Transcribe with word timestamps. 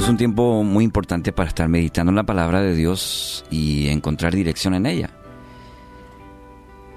Es 0.00 0.08
un 0.08 0.16
tiempo 0.16 0.64
muy 0.64 0.82
importante 0.84 1.30
para 1.30 1.50
estar 1.50 1.68
meditando 1.68 2.08
en 2.08 2.16
la 2.16 2.24
palabra 2.24 2.62
de 2.62 2.74
Dios 2.74 3.44
y 3.50 3.88
encontrar 3.88 4.34
dirección 4.34 4.72
en 4.72 4.86
ella. 4.86 5.10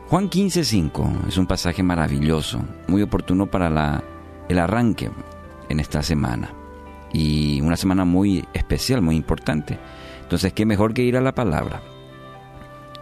Juan 0.08 0.30
15:5 0.30 1.28
es 1.28 1.38
un 1.38 1.46
pasaje 1.46 1.84
maravilloso, 1.84 2.62
muy 2.88 3.02
oportuno 3.02 3.48
para 3.48 4.02
el 4.48 4.58
arranque 4.58 5.12
en 5.68 5.82
esta 5.82 6.02
semana 6.02 6.54
y 7.12 7.60
una 7.60 7.76
semana 7.76 8.06
muy 8.06 8.46
especial, 8.54 9.02
muy 9.02 9.18
importante. 9.18 9.78
Entonces, 10.22 10.54
¿qué 10.54 10.66
mejor 10.66 10.94
que 10.94 11.04
ir 11.04 11.18
a 11.18 11.22
la 11.22 11.36
palabra? 11.36 11.82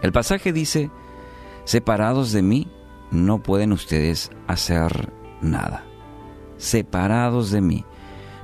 El 0.02 0.12
pasaje 0.12 0.52
dice, 0.52 0.90
separados 1.64 2.32
de 2.32 2.42
mí 2.42 2.68
no 3.12 3.44
pueden 3.44 3.72
ustedes 3.72 4.32
hacer 4.48 5.14
nada. 5.42 5.86
Separados 6.58 7.52
de 7.52 7.62
mí 7.62 7.86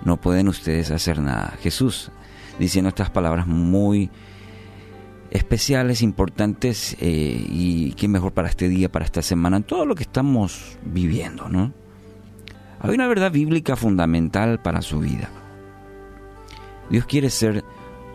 no 0.03 0.17
pueden 0.17 0.48
ustedes 0.48 0.92
hacer 0.92 1.20
nada. 1.20 1.53
Jesús 1.62 2.12
diciendo 2.59 2.90
estas 2.90 3.09
palabras 3.09 3.48
muy 3.48 4.09
especiales, 5.30 6.02
importantes 6.02 6.95
eh, 7.00 7.45
y 7.50 7.94
qué 7.94 8.08
mejor 8.08 8.34
para 8.34 8.50
este 8.50 8.70
día, 8.70 8.92
para 8.92 9.06
esta 9.06 9.22
semana, 9.22 9.58
en 9.58 9.64
todo 9.64 9.86
lo 9.86 9.95
que 9.95 10.04
estamos 10.04 10.78
viviendo, 10.84 11.50
¿no? 11.50 11.73
Hay 12.80 12.94
una 12.94 13.08
verdad 13.08 13.31
bíblica 13.31 13.76
fundamental 13.76 14.62
para 14.62 14.81
su 14.81 15.00
vida. 15.00 15.30
Dios 16.89 17.06
quiere 17.06 17.30
ser 17.30 17.66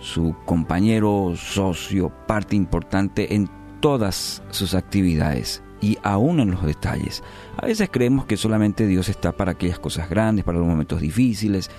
su 0.00 0.34
compañero, 0.46 1.34
socio, 1.36 2.12
parte 2.27 2.56
importante 2.56 3.34
en 3.34 3.50
todas 3.80 4.42
sus 4.50 4.74
actividades 4.74 5.62
y 5.83 5.98
aún 6.02 6.41
en 6.41 6.52
los 6.52 6.64
detalles. 6.64 7.23
A 7.58 7.67
veces 7.67 7.90
creemos 7.92 8.24
que 8.24 8.39
solamente 8.39 8.86
Dios 8.86 9.11
está 9.11 9.33
para 9.33 9.52
aquellas 9.52 9.79
cosas 9.79 10.08
grandes, 10.08 10.45
para 10.45 10.58
los 10.58 10.67
momentos 10.67 11.01
difíciles, 11.01 11.70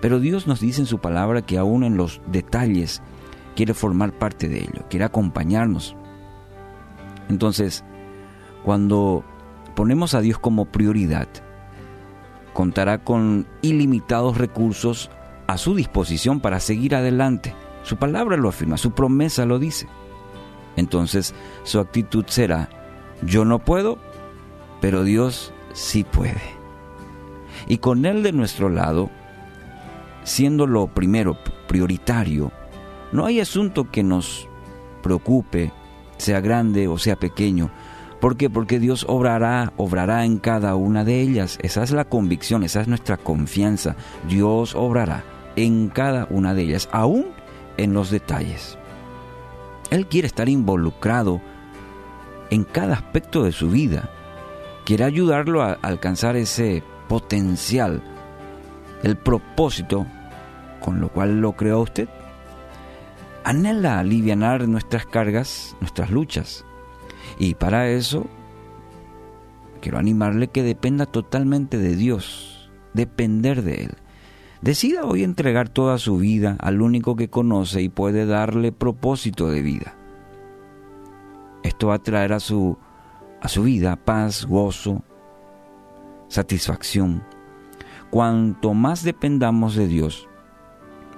pero 0.00 0.18
Dios 0.18 0.48
nos 0.48 0.58
dice 0.58 0.80
en 0.80 0.86
su 0.86 0.98
palabra 0.98 1.42
que 1.42 1.58
aún 1.58 1.84
en 1.84 1.96
los 1.96 2.20
detalles 2.26 3.02
quiere 3.54 3.74
formar 3.74 4.18
parte 4.18 4.48
de 4.48 4.60
ello, 4.60 4.86
quiere 4.88 5.04
acompañarnos. 5.04 5.94
Entonces, 7.28 7.84
cuando 8.64 9.22
ponemos 9.76 10.14
a 10.14 10.22
Dios 10.22 10.38
como 10.38 10.64
prioridad, 10.64 11.28
contará 12.54 13.04
con 13.04 13.46
ilimitados 13.60 14.38
recursos 14.38 15.10
a 15.46 15.58
su 15.58 15.74
disposición 15.74 16.40
para 16.40 16.58
seguir 16.58 16.94
adelante. 16.94 17.54
Su 17.82 17.96
palabra 17.96 18.36
lo 18.36 18.48
afirma, 18.48 18.78
su 18.78 18.92
promesa 18.92 19.44
lo 19.44 19.58
dice. 19.58 19.86
Entonces 20.76 21.34
su 21.64 21.80
actitud 21.80 22.24
será, 22.28 22.68
yo 23.22 23.44
no 23.44 23.58
puedo, 23.58 23.98
pero 24.80 25.04
Dios 25.04 25.52
sí 25.72 26.04
puede. 26.04 26.40
Y 27.66 27.78
con 27.78 28.06
Él 28.06 28.22
de 28.22 28.32
nuestro 28.32 28.68
lado, 28.68 29.10
siendo 30.24 30.66
lo 30.66 30.88
primero, 30.88 31.36
prioritario, 31.66 32.52
no 33.12 33.26
hay 33.26 33.40
asunto 33.40 33.90
que 33.90 34.02
nos 34.02 34.48
preocupe, 35.02 35.72
sea 36.16 36.40
grande 36.40 36.88
o 36.88 36.98
sea 36.98 37.16
pequeño. 37.16 37.70
¿Por 38.20 38.36
qué? 38.36 38.50
Porque 38.50 38.78
Dios 38.78 39.06
obrará, 39.08 39.72
obrará 39.76 40.24
en 40.24 40.38
cada 40.38 40.74
una 40.76 41.04
de 41.04 41.20
ellas. 41.20 41.58
Esa 41.62 41.82
es 41.82 41.90
la 41.90 42.04
convicción, 42.04 42.62
esa 42.62 42.82
es 42.82 42.88
nuestra 42.88 43.16
confianza. 43.16 43.96
Dios 44.28 44.74
obrará 44.74 45.24
en 45.56 45.88
cada 45.88 46.26
una 46.30 46.54
de 46.54 46.62
ellas, 46.62 46.88
aún 46.92 47.26
en 47.78 47.94
los 47.94 48.10
detalles. 48.10 48.76
Él 49.90 50.06
quiere 50.06 50.26
estar 50.26 50.48
involucrado 50.48 51.40
en 52.50 52.64
cada 52.64 52.94
aspecto 52.94 53.44
de 53.44 53.52
su 53.52 53.70
vida. 53.70 54.10
Quiere 54.84 55.04
ayudarlo 55.04 55.62
a 55.62 55.72
alcanzar 55.82 56.36
ese 56.36 56.82
potencial, 57.08 58.02
el 59.02 59.16
propósito 59.16 60.06
con 60.80 61.00
lo 61.00 61.08
cual 61.10 61.40
lo 61.40 61.52
creó 61.52 61.80
usted. 61.80 62.08
Anhela 63.44 63.98
aliviar 63.98 64.68
nuestras 64.68 65.06
cargas, 65.06 65.76
nuestras 65.80 66.10
luchas. 66.10 66.64
Y 67.38 67.54
para 67.54 67.88
eso 67.88 68.26
quiero 69.80 69.98
animarle 69.98 70.48
que 70.48 70.62
dependa 70.62 71.06
totalmente 71.06 71.78
de 71.78 71.96
Dios, 71.96 72.70
depender 72.92 73.62
de 73.62 73.84
Él. 73.84 73.90
Decida 74.60 75.04
hoy 75.04 75.24
entregar 75.24 75.70
toda 75.70 75.96
su 75.96 76.18
vida 76.18 76.56
al 76.60 76.82
único 76.82 77.16
que 77.16 77.30
conoce 77.30 77.80
y 77.80 77.88
puede 77.88 78.26
darle 78.26 78.72
propósito 78.72 79.50
de 79.50 79.62
vida. 79.62 79.94
Esto 81.80 81.88
va 81.88 81.94
a 81.94 82.02
traer 82.02 82.34
a 82.34 82.40
su, 82.40 82.76
a 83.40 83.48
su 83.48 83.62
vida 83.62 83.96
paz, 83.96 84.44
gozo, 84.44 85.02
satisfacción. 86.28 87.24
Cuanto 88.10 88.74
más 88.74 89.02
dependamos 89.02 89.76
de 89.76 89.88
Dios, 89.88 90.28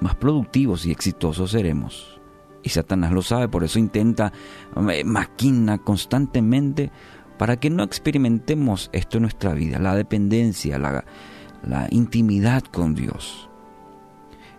más 0.01 0.15
productivos 0.15 0.87
y 0.87 0.93
exitosos 0.93 1.51
seremos. 1.51 2.21
Y 2.63 2.69
Satanás 2.69 3.11
lo 3.11 3.23
sabe, 3.23 3.49
por 3.49 3.65
eso 3.65 3.81
intenta, 3.81 4.33
eh, 4.89 5.03
maquina 5.03 5.79
constantemente 5.79 6.93
para 7.39 7.57
que 7.57 7.69
no 7.69 7.83
experimentemos 7.83 8.89
esto 8.93 9.17
en 9.17 9.23
nuestra 9.23 9.55
vida, 9.55 9.81
la 9.81 9.97
dependencia, 9.97 10.79
la, 10.79 11.05
la 11.65 11.89
intimidad 11.91 12.63
con 12.63 12.95
Dios. 12.95 13.51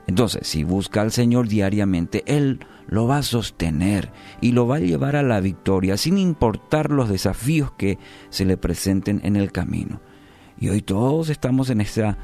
Entonces, 0.08 0.48
si 0.48 0.64
busca 0.64 1.02
al 1.02 1.12
Señor 1.12 1.48
diariamente, 1.48 2.24
Él 2.26 2.60
lo 2.88 3.08
va 3.08 3.18
a 3.18 3.24
sostener 3.24 4.12
y 4.42 4.52
lo 4.52 4.68
va 4.68 4.78
a 4.78 4.80
llevar 4.80 5.16
a 5.16 5.24
la 5.24 5.40
victoria 5.40 5.98
sin 5.98 6.18
importar 6.18 6.92
los 6.92 7.10
desafíos 7.10 7.72
que 7.78 7.98
se 8.30 8.46
le 8.46 8.58
presenten 8.58 9.22
en 9.24 9.36
el 9.36 9.52
camino. 9.52 10.02
Y 10.60 10.70
hoy 10.70 10.82
todos 10.82 11.30
estamos 11.30 11.70
en, 11.70 11.82
esa, 11.82 12.18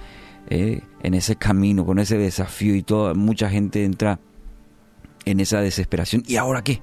eh, 0.50 0.82
en 1.04 1.14
ese 1.14 1.36
camino, 1.36 1.86
con 1.86 2.00
ese 2.00 2.18
desafío 2.18 2.76
y 2.76 2.84
toda, 2.84 3.14
mucha 3.14 3.50
gente 3.50 3.86
entra 3.86 4.20
en 5.26 5.40
esa 5.40 5.62
desesperación. 5.62 6.24
¿Y 6.28 6.36
ahora 6.36 6.64
qué? 6.64 6.82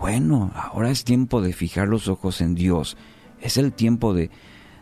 Bueno, 0.00 0.50
ahora 0.54 0.90
es 0.90 1.04
tiempo 1.04 1.40
de 1.40 1.52
fijar 1.52 1.88
los 1.88 2.08
ojos 2.08 2.40
en 2.40 2.54
Dios. 2.54 2.96
Es 3.40 3.56
el 3.56 3.72
tiempo 3.72 4.14
de, 4.14 4.30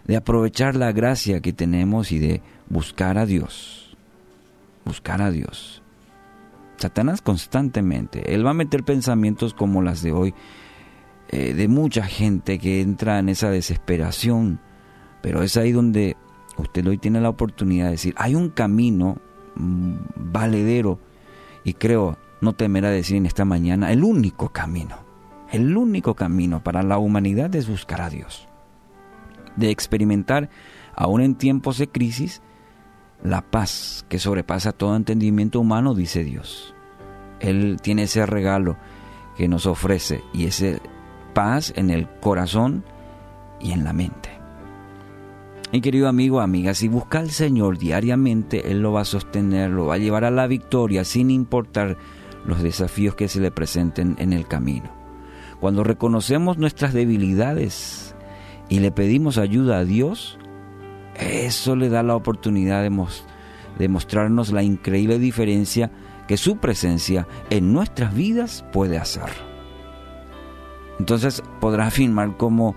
de 0.05 0.17
aprovechar 0.17 0.77
la 0.77 0.93
gracia 0.93 1.41
que 1.41 1.53
tenemos 1.53 2.13
y 2.13 2.19
de 2.19 2.43
buscar 2.69 3.19
a 3.19 3.27
Dios. 3.27 3.92
Buscar 4.85 5.23
a 5.23 5.31
Dios. 5.31 5.83
Satanás 6.77 7.23
constantemente, 7.23 8.35
él 8.35 8.45
va 8.45 8.51
a 8.51 8.55
meter 8.55 8.83
pensamientos 8.83 9.55
como 9.55 9.83
las 9.83 10.03
de 10.03 10.13
hoy, 10.13 10.35
eh, 11.29 11.55
de 11.55 11.69
mucha 11.69 12.05
gente 12.05 12.59
que 12.59 12.81
entra 12.81 13.19
en 13.19 13.29
esa 13.29 13.51
desesperación, 13.51 14.61
pero 15.23 15.43
es 15.43 15.57
ahí 15.57 15.71
donde 15.71 16.17
usted 16.57 16.87
hoy 16.87 16.99
tiene 16.99 17.21
la 17.21 17.29
oportunidad 17.29 17.87
de 17.87 17.93
decir, 17.93 18.15
hay 18.17 18.35
un 18.35 18.49
camino 18.49 19.19
mm, 19.55 19.95
valedero, 20.17 20.99
y 21.63 21.75
creo, 21.75 22.19
no 22.41 22.55
temerá 22.55 22.91
decir 22.91 23.17
en 23.17 23.27
esta 23.27 23.45
mañana, 23.45 23.93
el 23.93 24.03
único 24.03 24.49
camino, 24.49 24.97
el 25.53 25.77
único 25.77 26.15
camino 26.15 26.65
para 26.65 26.83
la 26.83 26.99
humanidad 26.99 27.55
es 27.55 27.69
buscar 27.69 28.01
a 28.01 28.11
Dios 28.11 28.49
de 29.57 29.71
experimentar, 29.71 30.51
aún 30.95 31.21
en 31.21 31.35
tiempos 31.35 31.79
de 31.79 31.89
crisis, 31.89 32.43
la 33.23 33.43
paz 33.43 34.05
que 34.09 34.19
sobrepasa 34.19 34.73
todo 34.73 34.97
entendimiento 34.97 35.61
humano, 35.61 35.95
dice 35.95 36.25
Dios. 36.25 36.75
Él 37.41 37.79
tiene 37.83 38.05
ese 38.05 38.25
regalo 38.27 38.77
que 39.37 39.49
nos 39.49 39.67
ofrece 39.67 40.23
y 40.33 40.47
ese 40.47 40.81
paz 41.35 41.73
en 41.77 41.91
el 41.91 42.09
corazón 42.21 42.85
y 43.61 43.73
en 43.73 43.85
la 43.85 43.93
mente. 43.93 44.31
Mi 45.73 45.81
querido 45.81 46.09
amigo, 46.09 46.41
amiga, 46.41 46.75
si 46.75 46.89
busca 46.89 47.19
al 47.19 47.31
Señor 47.31 47.79
diariamente, 47.79 48.71
Él 48.71 48.83
lo 48.83 48.93
va 48.93 49.03
a 49.03 49.07
sostener, 49.07 49.71
lo 49.71 49.87
va 49.87 49.95
a 49.95 49.99
llevar 49.99 50.25
a 50.25 50.31
la 50.31 50.47
victoria 50.47 51.05
sin 51.05 51.31
importar 51.31 51.97
los 52.45 52.63
desafíos 52.63 53.15
que 53.15 53.29
se 53.29 53.41
le 53.41 53.51
presenten 53.51 54.17
en 54.19 54.35
el 54.35 54.47
camino. 54.47 54.91
Cuando 55.61 55.83
reconocemos 55.83 56.59
nuestras 56.59 56.93
debilidades, 56.93 58.15
y 58.69 58.81
le 58.81 58.91
pedimos 58.91 59.39
ayuda 59.39 59.79
a 59.79 59.85
Dios, 59.85 60.39
eso 61.17 61.77
le 61.77 61.89
da 61.89 62.03
la 62.03 62.17
oportunidad 62.17 62.83
de, 62.83 63.89
mostrarnos 63.89 64.53
la 64.53 64.63
increíble 64.63 65.19
diferencia 65.19 65.91
que 66.27 66.37
su 66.37 66.57
presencia 66.57 67.27
en 67.51 67.73
nuestras 67.73 68.15
vidas 68.15 68.65
puede 68.73 68.99
hacer. 68.99 69.31
Entonces 70.99 71.43
podrá 71.61 71.87
afirmar 71.87 72.37
como 72.37 72.75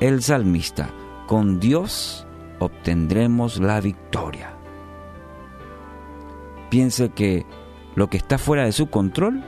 el 0.00 0.22
salmista, 0.22 0.90
con 1.26 1.60
Dios 1.60 2.26
obtendremos 2.58 3.58
la 3.58 3.80
victoria. 3.80 4.54
Piense 6.70 7.10
que 7.10 7.46
lo 7.94 8.08
que 8.10 8.16
está 8.16 8.38
fuera 8.38 8.64
de 8.64 8.72
su 8.72 8.88
control 8.88 9.44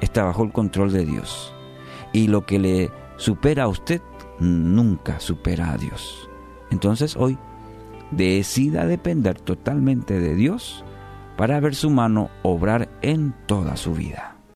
está 0.00 0.24
bajo 0.24 0.44
el 0.44 0.52
control 0.52 0.92
de 0.92 1.04
Dios. 1.04 1.54
Y 2.12 2.28
lo 2.28 2.44
que 2.46 2.58
le 2.58 2.90
supera 3.16 3.64
a 3.64 3.68
usted 3.68 4.00
nunca 4.38 5.20
supera 5.20 5.72
a 5.72 5.76
Dios. 5.76 6.28
Entonces 6.70 7.16
hoy 7.16 7.38
decida 8.10 8.86
depender 8.86 9.40
totalmente 9.40 10.18
de 10.20 10.34
Dios 10.34 10.84
para 11.36 11.60
ver 11.60 11.74
su 11.74 11.90
mano 11.90 12.30
obrar 12.42 12.88
en 13.02 13.34
toda 13.46 13.76
su 13.76 13.94
vida. 13.94 14.39